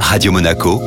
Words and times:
Radio 0.00 0.32
Monaco, 0.32 0.80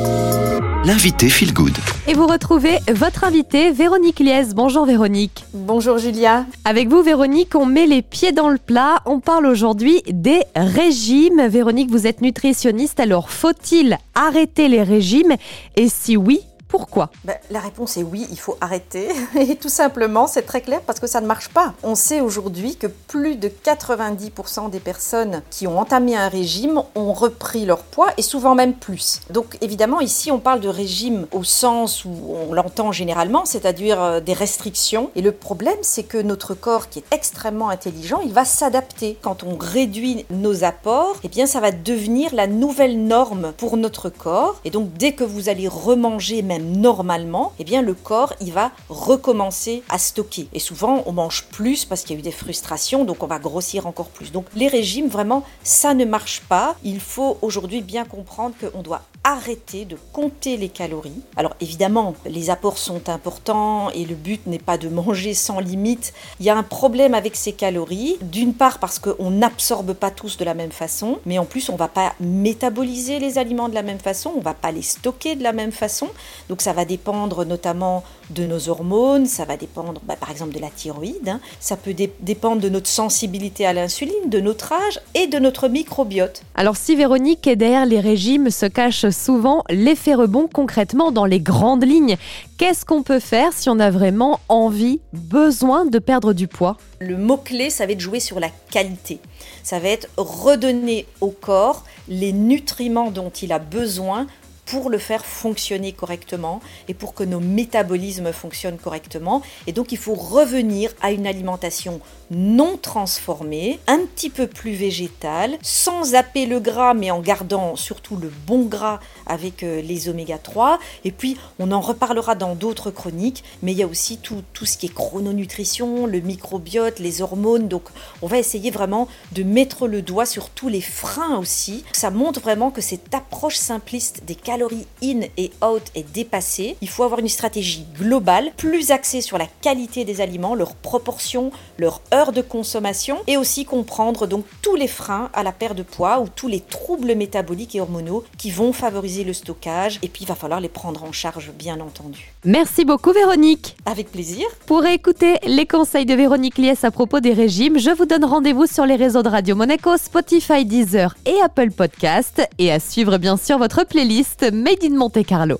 l'invité 0.84 1.28
Feel 1.28 1.52
Good. 1.52 1.76
Et 2.08 2.14
vous 2.14 2.26
retrouvez 2.26 2.78
votre 2.92 3.24
invitée 3.24 3.70
Véronique 3.70 4.18
Liès. 4.18 4.54
Bonjour 4.54 4.86
Véronique. 4.86 5.44
Bonjour 5.52 5.98
Julia. 5.98 6.46
Avec 6.64 6.88
vous 6.88 7.02
Véronique, 7.02 7.54
on 7.54 7.66
met 7.66 7.86
les 7.86 8.02
pieds 8.02 8.32
dans 8.32 8.48
le 8.48 8.58
plat. 8.58 9.02
On 9.06 9.20
parle 9.20 9.46
aujourd'hui 9.46 10.02
des 10.10 10.42
régimes. 10.56 11.46
Véronique, 11.46 11.90
vous 11.90 12.06
êtes 12.06 12.22
nutritionniste, 12.22 12.98
alors 12.98 13.30
faut-il 13.30 13.98
arrêter 14.14 14.68
les 14.68 14.82
régimes? 14.82 15.36
Et 15.76 15.88
si 15.88 16.16
oui, 16.16 16.40
pourquoi 16.70 17.10
ben, 17.24 17.36
La 17.50 17.58
réponse 17.58 17.96
est 17.96 18.02
oui, 18.04 18.26
il 18.30 18.38
faut 18.38 18.56
arrêter. 18.60 19.08
Et 19.34 19.56
tout 19.56 19.68
simplement, 19.68 20.28
c'est 20.28 20.42
très 20.42 20.60
clair 20.60 20.80
parce 20.86 21.00
que 21.00 21.08
ça 21.08 21.20
ne 21.20 21.26
marche 21.26 21.48
pas. 21.48 21.74
On 21.82 21.96
sait 21.96 22.20
aujourd'hui 22.20 22.76
que 22.76 22.86
plus 22.86 23.34
de 23.34 23.48
90% 23.48 24.70
des 24.70 24.78
personnes 24.78 25.42
qui 25.50 25.66
ont 25.66 25.78
entamé 25.78 26.16
un 26.16 26.28
régime 26.28 26.82
ont 26.94 27.12
repris 27.12 27.66
leur 27.66 27.82
poids 27.82 28.10
et 28.16 28.22
souvent 28.22 28.54
même 28.54 28.74
plus. 28.74 29.20
Donc 29.30 29.58
évidemment, 29.60 30.00
ici, 30.00 30.30
on 30.30 30.38
parle 30.38 30.60
de 30.60 30.68
régime 30.68 31.26
au 31.32 31.42
sens 31.42 32.04
où 32.04 32.12
on 32.48 32.52
l'entend 32.52 32.92
généralement, 32.92 33.44
c'est-à-dire 33.44 34.00
euh, 34.00 34.20
des 34.20 34.32
restrictions. 34.32 35.10
Et 35.16 35.22
le 35.22 35.32
problème, 35.32 35.78
c'est 35.82 36.04
que 36.04 36.18
notre 36.18 36.54
corps, 36.54 36.88
qui 36.88 37.00
est 37.00 37.04
extrêmement 37.12 37.68
intelligent, 37.68 38.20
il 38.24 38.32
va 38.32 38.44
s'adapter. 38.44 39.18
Quand 39.20 39.42
on 39.42 39.56
réduit 39.58 40.24
nos 40.30 40.62
apports, 40.62 41.16
eh 41.24 41.28
bien, 41.28 41.46
ça 41.46 41.58
va 41.58 41.72
devenir 41.72 42.32
la 42.32 42.46
nouvelle 42.46 43.04
norme 43.04 43.52
pour 43.56 43.76
notre 43.76 44.08
corps. 44.08 44.60
Et 44.64 44.70
donc, 44.70 44.92
dès 44.96 45.12
que 45.12 45.24
vous 45.24 45.48
allez 45.48 45.66
remanger 45.66 46.42
même 46.42 46.59
normalement, 46.60 47.52
eh 47.58 47.64
bien 47.64 47.82
le 47.82 47.94
corps 47.94 48.34
il 48.40 48.52
va 48.52 48.70
recommencer 48.88 49.82
à 49.88 49.98
stocker. 49.98 50.48
Et 50.52 50.58
souvent 50.58 51.02
on 51.06 51.12
mange 51.12 51.46
plus 51.50 51.84
parce 51.84 52.02
qu'il 52.02 52.14
y 52.14 52.16
a 52.16 52.20
eu 52.20 52.22
des 52.22 52.30
frustrations, 52.30 53.04
donc 53.04 53.22
on 53.22 53.26
va 53.26 53.38
grossir 53.38 53.86
encore 53.86 54.08
plus. 54.08 54.32
Donc 54.32 54.46
les 54.54 54.68
régimes 54.68 55.08
vraiment 55.08 55.44
ça 55.62 55.94
ne 55.94 56.04
marche 56.04 56.40
pas. 56.48 56.76
Il 56.84 57.00
faut 57.00 57.38
aujourd'hui 57.42 57.82
bien 57.82 58.04
comprendre 58.04 58.54
qu'on 58.60 58.82
doit 58.82 59.02
arrêter 59.24 59.84
de 59.84 59.96
compter 60.12 60.56
les 60.56 60.68
calories. 60.68 61.20
Alors 61.36 61.54
évidemment, 61.60 62.14
les 62.24 62.50
apports 62.50 62.78
sont 62.78 63.08
importants 63.08 63.90
et 63.90 64.04
le 64.04 64.14
but 64.14 64.46
n'est 64.46 64.58
pas 64.58 64.78
de 64.78 64.88
manger 64.88 65.34
sans 65.34 65.60
limite. 65.60 66.14
Il 66.38 66.46
y 66.46 66.50
a 66.50 66.56
un 66.56 66.62
problème 66.62 67.14
avec 67.14 67.36
ces 67.36 67.52
calories, 67.52 68.16
d'une 68.22 68.54
part 68.54 68.78
parce 68.78 68.98
qu'on 68.98 69.30
n'absorbe 69.30 69.92
pas 69.92 70.10
tous 70.10 70.36
de 70.38 70.44
la 70.44 70.54
même 70.54 70.72
façon, 70.72 71.18
mais 71.26 71.38
en 71.38 71.44
plus 71.44 71.68
on 71.68 71.76
va 71.76 71.88
pas 71.88 72.14
métaboliser 72.20 73.18
les 73.18 73.38
aliments 73.38 73.68
de 73.68 73.74
la 73.74 73.82
même 73.82 73.98
façon, 73.98 74.32
on 74.36 74.40
va 74.40 74.54
pas 74.54 74.72
les 74.72 74.82
stocker 74.82 75.36
de 75.36 75.42
la 75.42 75.52
même 75.52 75.72
façon. 75.72 76.08
Donc 76.50 76.62
ça 76.62 76.72
va 76.72 76.84
dépendre 76.84 77.44
notamment 77.44 78.02
de 78.30 78.44
nos 78.44 78.68
hormones, 78.68 79.26
ça 79.26 79.44
va 79.44 79.56
dépendre 79.56 80.00
bah, 80.04 80.16
par 80.18 80.32
exemple 80.32 80.52
de 80.52 80.58
la 80.58 80.68
thyroïde, 80.68 81.28
hein. 81.28 81.38
ça 81.60 81.76
peut 81.76 81.94
dépendre 81.94 82.60
de 82.60 82.68
notre 82.68 82.88
sensibilité 82.88 83.66
à 83.66 83.72
l'insuline, 83.72 84.28
de 84.28 84.40
notre 84.40 84.72
âge 84.72 85.00
et 85.14 85.28
de 85.28 85.38
notre 85.38 85.68
microbiote. 85.68 86.42
Alors 86.56 86.76
si 86.76 86.96
Véronique 86.96 87.46
est 87.46 87.54
derrière 87.54 87.86
les 87.86 88.00
régimes 88.00 88.50
se 88.50 88.66
cache 88.66 89.08
souvent 89.10 89.62
l'effet 89.70 90.14
rebond 90.14 90.48
concrètement 90.52 91.12
dans 91.12 91.24
les 91.24 91.38
grandes 91.38 91.84
lignes, 91.84 92.16
qu'est-ce 92.58 92.84
qu'on 92.84 93.04
peut 93.04 93.20
faire 93.20 93.52
si 93.52 93.70
on 93.70 93.78
a 93.78 93.92
vraiment 93.92 94.40
envie, 94.48 94.98
besoin 95.12 95.84
de 95.84 96.00
perdre 96.00 96.32
du 96.32 96.48
poids? 96.48 96.78
Le 96.98 97.16
mot-clé, 97.16 97.70
ça 97.70 97.86
va 97.86 97.92
être 97.92 98.00
jouer 98.00 98.18
sur 98.18 98.40
la 98.40 98.50
qualité. 98.72 99.20
Ça 99.62 99.78
va 99.78 99.88
être 99.88 100.08
redonner 100.16 101.06
au 101.20 101.28
corps 101.28 101.84
les 102.08 102.32
nutriments 102.32 103.12
dont 103.12 103.30
il 103.30 103.52
a 103.52 103.60
besoin 103.60 104.26
pour 104.70 104.88
le 104.88 104.98
faire 104.98 105.24
fonctionner 105.24 105.90
correctement 105.90 106.60
et 106.86 106.94
pour 106.94 107.12
que 107.12 107.24
nos 107.24 107.40
métabolismes 107.40 108.32
fonctionnent 108.32 108.78
correctement. 108.78 109.42
Et 109.66 109.72
donc 109.72 109.90
il 109.90 109.98
faut 109.98 110.14
revenir 110.14 110.92
à 111.02 111.10
une 111.10 111.26
alimentation 111.26 112.00
non 112.30 112.78
transformée, 112.80 113.80
un 113.88 113.98
petit 113.98 114.30
peu 114.30 114.46
plus 114.46 114.74
végétale, 114.74 115.58
sans 115.62 116.04
zapper 116.04 116.46
le 116.46 116.60
gras 116.60 116.94
mais 116.94 117.10
en 117.10 117.18
gardant 117.18 117.74
surtout 117.74 118.16
le 118.16 118.30
bon 118.46 118.66
gras 118.66 119.00
avec 119.26 119.64
euh, 119.64 119.82
les 119.82 120.08
oméga 120.08 120.38
3. 120.38 120.78
Et 121.04 121.10
puis 121.10 121.36
on 121.58 121.72
en 121.72 121.80
reparlera 121.80 122.36
dans 122.36 122.54
d'autres 122.54 122.92
chroniques, 122.92 123.42
mais 123.62 123.72
il 123.72 123.78
y 123.78 123.82
a 123.82 123.88
aussi 123.88 124.18
tout, 124.18 124.44
tout 124.52 124.66
ce 124.66 124.78
qui 124.78 124.86
est 124.86 124.94
chrononutrition, 124.94 126.06
le 126.06 126.20
microbiote, 126.20 127.00
les 127.00 127.22
hormones. 127.22 127.66
Donc 127.66 127.88
on 128.22 128.28
va 128.28 128.38
essayer 128.38 128.70
vraiment 128.70 129.08
de 129.32 129.42
mettre 129.42 129.88
le 129.88 130.00
doigt 130.00 130.26
sur 130.26 130.48
tous 130.50 130.68
les 130.68 130.80
freins 130.80 131.38
aussi. 131.38 131.84
Ça 131.92 132.10
montre 132.10 132.38
vraiment 132.38 132.70
que 132.70 132.80
cette 132.80 133.12
approche 133.12 133.56
simpliste 133.56 134.22
des 134.24 134.36
calories 134.60 134.86
in 135.02 135.20
et 135.38 135.50
out 135.64 135.82
est 135.94 136.12
dépassée. 136.12 136.76
Il 136.82 136.88
faut 136.88 137.02
avoir 137.02 137.20
une 137.20 137.28
stratégie 137.28 137.86
globale, 137.98 138.50
plus 138.58 138.90
axée 138.90 139.22
sur 139.22 139.38
la 139.38 139.46
qualité 139.62 140.04
des 140.04 140.20
aliments, 140.20 140.54
leur 140.54 140.74
proportion, 140.74 141.50
leur 141.78 142.02
heure 142.12 142.32
de 142.32 142.42
consommation, 142.42 143.16
et 143.26 143.38
aussi 143.38 143.64
comprendre 143.64 144.26
donc 144.26 144.44
tous 144.60 144.76
les 144.76 144.86
freins 144.86 145.30
à 145.32 145.42
la 145.42 145.52
perte 145.52 145.78
de 145.78 145.82
poids 145.82 146.20
ou 146.20 146.26
tous 146.28 146.48
les 146.48 146.60
troubles 146.60 147.14
métaboliques 147.14 147.74
et 147.74 147.80
hormonaux 147.80 148.24
qui 148.36 148.50
vont 148.50 148.74
favoriser 148.74 149.24
le 149.24 149.32
stockage. 149.32 149.98
Et 150.02 150.08
puis 150.08 150.24
il 150.24 150.28
va 150.28 150.34
falloir 150.34 150.60
les 150.60 150.68
prendre 150.68 151.04
en 151.04 151.12
charge, 151.12 151.52
bien 151.58 151.80
entendu. 151.80 152.32
Merci 152.44 152.84
beaucoup 152.84 153.12
Véronique. 153.12 153.76
Avec 153.86 154.12
plaisir. 154.12 154.46
Pour 154.66 154.84
écouter 154.84 155.36
les 155.46 155.66
conseils 155.66 156.06
de 156.06 156.14
Véronique 156.14 156.58
Liès 156.58 156.84
à 156.84 156.90
propos 156.90 157.20
des 157.20 157.32
régimes, 157.32 157.78
je 157.78 157.90
vous 157.90 158.04
donne 158.04 158.26
rendez-vous 158.26 158.66
sur 158.66 158.84
les 158.84 158.96
réseaux 158.96 159.22
de 159.22 159.28
Radio 159.28 159.56
Monaco, 159.56 159.96
Spotify, 159.96 160.66
Deezer 160.66 161.14
et 161.24 161.40
Apple 161.42 161.70
Podcast, 161.70 162.42
et 162.58 162.70
à 162.70 162.78
suivre 162.78 163.16
bien 163.16 163.38
sûr 163.38 163.56
votre 163.56 163.84
playlist 163.84 164.49
Made 164.52 164.84
in 164.84 164.96
Monte 164.96 165.24
Carlo. 165.24 165.58